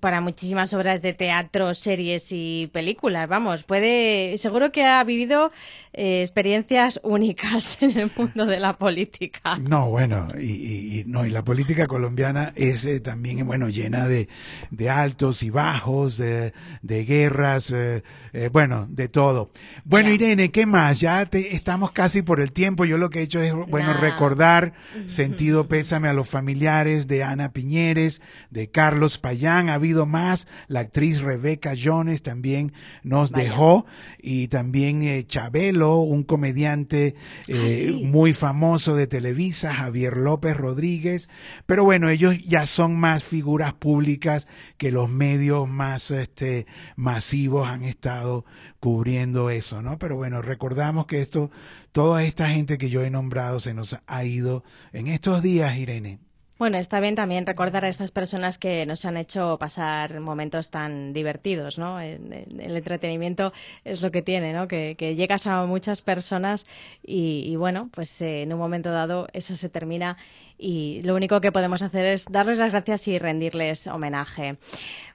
[0.00, 3.28] para muchísimas obras de teatro, series y películas.
[3.28, 5.50] Vamos, puede, seguro que ha vivido
[5.92, 9.58] eh, experiencias únicas en el mundo de la política.
[9.58, 14.28] No, bueno, y, y, no, y la política colombiana es eh, también, bueno, llena de,
[14.70, 19.50] de altos y bajos, de, de guerras, eh, eh, bueno, de todo.
[19.84, 21.00] Bueno, Irene, ¿qué más?
[21.00, 22.84] Ya te, estamos casi por el tiempo.
[22.84, 24.74] Yo lo que he hecho es, bueno, recordar
[25.06, 29.68] sentido pésame a los familiares de Ana Piñeres, de Carlos Payán.
[29.70, 30.46] Ha habido más.
[30.68, 33.86] La actriz Rebeca Jones también nos dejó.
[34.18, 37.14] Y también Chabelo, un comediante
[37.48, 37.54] ah,
[38.02, 41.30] muy famoso de Televisa, Javier López Rodríguez.
[41.64, 44.46] Pero bueno, ellos ya son más figuras públicas
[44.76, 46.66] que los medios más este,
[46.96, 48.44] masivos han estado
[48.80, 49.98] cubriendo eso, ¿no?
[49.98, 51.50] Pero bueno, recordamos que esto,
[51.92, 54.62] toda esta gente que yo he nombrado se nos ha ido
[54.92, 56.20] en estos días, Irene.
[56.58, 61.12] Bueno, está bien también recordar a estas personas que nos han hecho pasar momentos tan
[61.12, 62.00] divertidos, ¿no?
[62.00, 63.52] El, entretenimiento
[63.84, 64.66] es lo que tiene, ¿no?
[64.66, 66.64] Que, llegas a muchas personas
[67.02, 70.16] y, bueno, pues eh, en un momento dado eso se termina
[70.58, 74.56] y lo único que podemos hacer es darles las gracias y rendirles homenaje.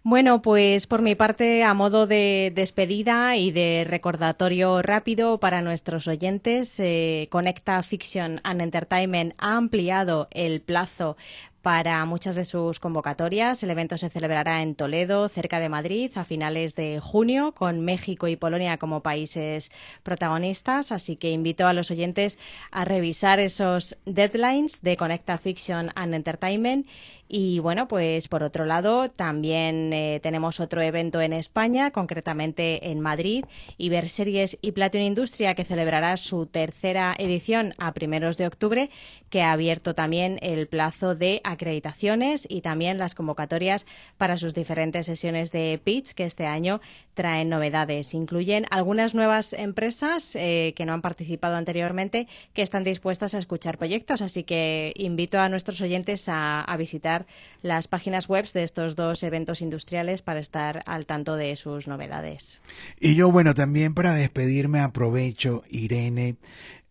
[0.04, 6.08] Bueno, pues por mi parte, a modo de despedida y de recordatorio rápido para nuestros
[6.08, 11.18] oyentes, eh, Conecta Fiction and Entertainment ha ampliado el plazo
[11.62, 13.62] para muchas de sus convocatorias.
[13.64, 18.28] El evento se celebrará en Toledo, cerca de Madrid, a finales de junio, con México
[18.28, 19.72] y Polonia como países
[20.04, 20.92] protagonistas.
[20.92, 22.38] Así que invito a los oyentes
[22.72, 26.88] a revisar esos deadlines de Conecta Fiction and Entertainment
[27.34, 33.00] y bueno, pues por otro lado, también eh, tenemos otro evento en España, concretamente en
[33.00, 33.46] Madrid,
[33.78, 38.90] Iberseries y Platinum Industria, que celebrará su tercera edición a primeros de octubre,
[39.30, 43.86] que ha abierto también el plazo de acreditaciones y también las convocatorias
[44.18, 46.82] para sus diferentes sesiones de pitch, que este año
[47.14, 48.14] traen novedades.
[48.14, 53.78] Incluyen algunas nuevas empresas eh, que no han participado anteriormente que están dispuestas a escuchar
[53.78, 54.22] proyectos.
[54.22, 57.28] Así que invito a nuestros oyentes a, visitar
[57.62, 62.62] las páginas web de estos dos eventos industriales para estar al tanto de sus novedades.
[63.00, 66.38] Y yo, bueno, también para despedirme aprovecho, Irene,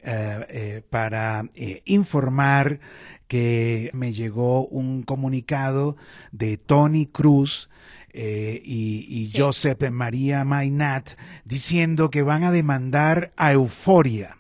[0.03, 1.45] eh, eh, para
[1.87, 2.79] informar
[3.31, 5.97] que me llegó un comunicado
[6.33, 7.71] de Tony Cruz
[8.13, 11.11] eh, y, Joseph María Mainat
[11.45, 14.40] diciendo que van a demandar a Euforia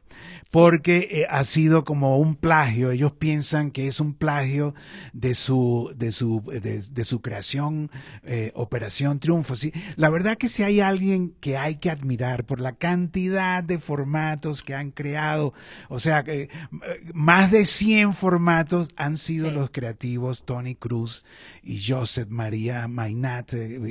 [0.51, 2.90] porque eh, ha sido como un plagio.
[2.90, 4.74] Ellos piensan que es un plagio
[5.12, 7.90] de su, de su, de, su creación,
[8.24, 9.55] eh, Operación Triunfo.
[9.55, 13.78] Sí, la verdad que si hay alguien que hay que admirar por la cantidad de
[13.78, 15.55] formatos que han creado,
[15.88, 16.48] o sea, eh,
[17.14, 21.24] más de 100 formatos han sido los creativos Tony Cruz
[21.62, 23.51] y Joseph María Mainat,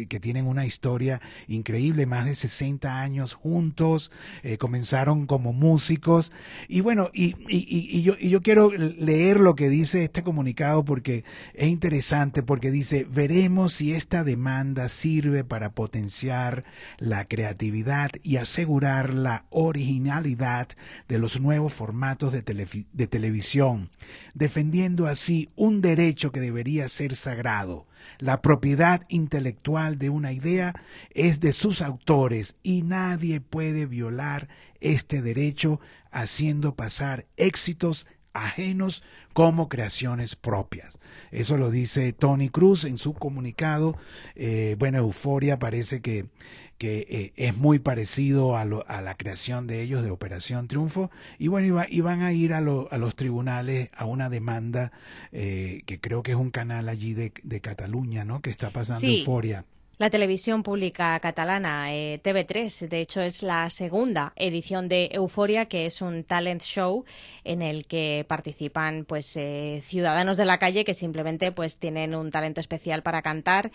[0.09, 4.11] que tienen una historia increíble, más de 60 años juntos,
[4.57, 6.31] comenzaron como músicos
[6.67, 11.23] y bueno, y, y, yo, y yo quiero leer lo que dice este comunicado porque
[11.53, 16.63] es interesante, porque dice, veremos si esta demanda sirve para potenciar
[16.97, 20.67] la creatividad y asegurar la originalidad
[21.07, 22.41] de los nuevos formatos de,
[22.91, 23.89] de televisión,
[24.33, 27.87] defendiendo así un derecho que debería ser sagrado
[28.17, 30.73] la propiedad intelectual de una idea
[31.11, 34.47] es de sus autores y nadie puede violar
[34.81, 35.79] este derecho
[36.11, 40.99] haciendo pasar éxitos ajenos como creaciones propias.
[41.31, 43.97] Eso lo dice Tony Cruz en su comunicado.
[44.35, 46.25] Eh, bueno, Euforia parece que,
[46.79, 51.11] que eh, es muy parecido a, a, la creación de ellos de Operación Triunfo.
[51.37, 54.91] Y bueno, y, van a ir a, a, los tribunales a una demanda
[55.31, 58.41] eh, que creo que es un canal allí de, de Cataluña, ¿no?
[58.41, 59.65] Que está pasando Euforia.
[59.99, 65.85] La televisión pública catalana, eh, TV3, de hecho es la segunda edición de Euforia, que
[65.85, 67.03] es un talent show
[67.43, 72.31] en el que participan pues eh, ciudadanos de la calle que simplemente pues tienen un
[72.31, 73.71] talento especial para cantar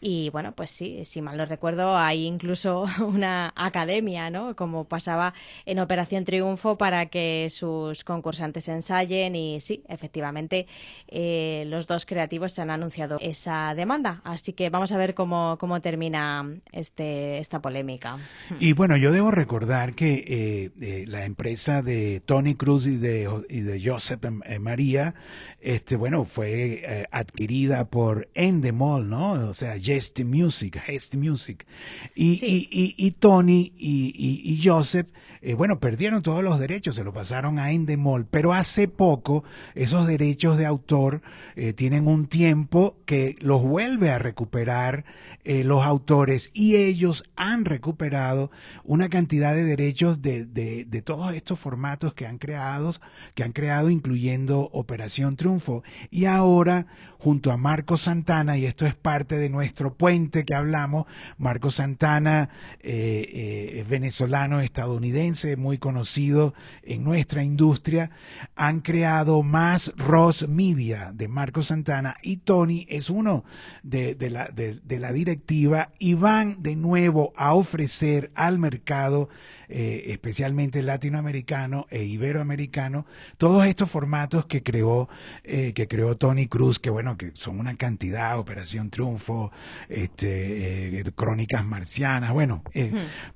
[0.00, 4.54] y bueno, pues sí, si mal no recuerdo, hay incluso una academia, ¿no?
[4.54, 5.34] Como pasaba
[5.66, 10.66] en Operación Triunfo para que sus concursantes ensayen y sí, efectivamente,
[11.08, 14.20] eh, los dos creativos se han anunciado esa demanda.
[14.24, 18.18] Así que vamos a ver cómo, cómo termina este, esta polémica.
[18.60, 23.28] Y bueno, yo debo recordar que eh, eh, la empresa de Tony Cruz y de,
[23.48, 24.24] y de Joseph
[24.60, 25.14] María,
[25.60, 29.32] este, bueno, fue adquirida por Endemol, ¿no?
[29.48, 31.66] O sea, Just Music, Just Music.
[32.14, 35.08] Y, y, y, Tony y, Joseph,
[35.40, 40.06] eh, bueno, perdieron todos los derechos, se lo pasaron a Endemol, pero hace poco esos
[40.06, 41.22] derechos de autor
[41.56, 45.04] eh, tienen un tiempo que los vuelve a recuperar
[45.44, 48.50] eh, los autores y ellos han recuperado
[48.84, 52.94] una cantidad de derechos de, de, de todos estos formatos que han creado,
[53.34, 55.82] que han creado incluyendo Operación Triunfo.
[56.10, 56.86] Y ahora
[57.18, 61.06] junto a Marco Santana, y esto es parte de nuestro puente que hablamos.
[61.38, 62.50] Marco Santana,
[62.80, 68.10] eh, eh, venezolano estadounidense, muy conocido en nuestra industria,
[68.56, 73.44] han creado más Ross Media de Marco Santana y Tony es uno
[73.82, 79.28] de, la, de la directiva y van de nuevo a ofrecer al mercado
[79.70, 83.04] eh, especialmente latinoamericano e iberoamericano,
[83.36, 85.10] todos estos formatos que creó,
[85.44, 89.52] eh, que creó Tony Cruz, que bueno, que son una cantidad, Operación Triunfo,
[89.90, 92.62] este, eh, Crónicas Marcianas, bueno,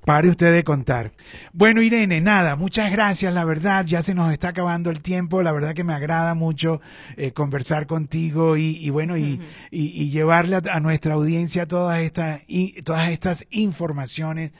[0.05, 1.11] pare usted de contar.
[1.51, 5.51] Bueno, Irene, nada, muchas gracias, la verdad, ya se nos está acabando el tiempo, la
[5.51, 6.81] verdad que me agrada mucho
[7.35, 12.41] conversar contigo y, bueno, y, y, llevarle a, nuestra audiencia todas estas,
[12.83, 14.51] todas estas informaciones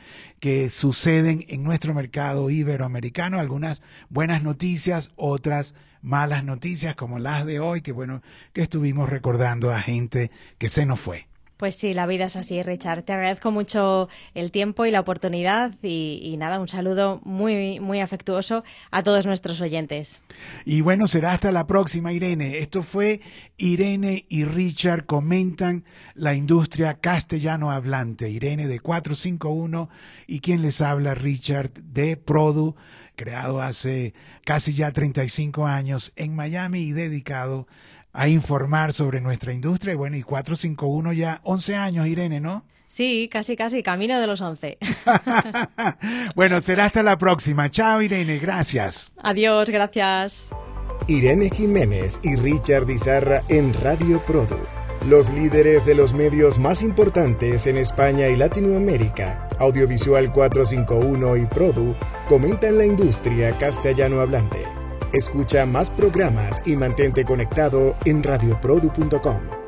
[0.43, 7.61] que suceden en nuestro mercado iberoamericano, algunas buenas noticias, otras malas noticias como las de
[7.61, 8.21] hoy, que bueno,
[8.51, 11.27] que estuvimos recordando a gente que se nos fue.
[11.63, 13.03] Pues sí, la vida es así, Richard.
[13.03, 18.65] Te agradezco mucho el tiempo y la oportunidad y, nada, un saludo muy, muy afectuoso
[18.91, 20.21] a todos nuestros oyentes.
[20.65, 22.57] Y bueno, será hasta la próxima, Irene.
[22.57, 23.21] Esto fue
[23.55, 25.85] Irene y Richard comentan
[26.15, 28.29] la industria castellano hablante.
[28.29, 29.89] Irene de 451
[30.27, 32.75] y quien les habla, Richard de Produ,
[33.15, 37.67] creado hace casi ya 35 años en Miami y dedicado
[38.13, 39.93] a informar sobre nuestra industria.
[39.93, 42.63] Y bueno, y 451 ya 11 años, Irene, ¿no?
[42.87, 44.77] Sí, casi, casi, camino de los 11.
[46.35, 47.69] bueno, será hasta la próxima.
[47.71, 49.11] Chao, Irene, gracias.
[49.17, 50.49] Adiós, gracias.
[51.07, 54.59] Irene Jiménez y Richard Izarra en Radio Produ.
[55.09, 61.95] Los líderes de los medios más importantes en España y Latinoamérica, Audiovisual 451 y Produ,
[62.29, 64.82] comentan la industria castellano hablante.
[65.13, 69.62] Escucha más programas y mantente conectado en radioprodu.com.